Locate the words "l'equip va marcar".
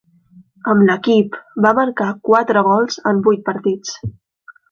0.85-2.07